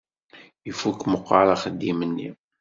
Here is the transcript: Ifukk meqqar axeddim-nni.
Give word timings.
Ifukk 0.69 0.99
meqqar 1.11 1.47
axeddim-nni. 1.53 2.29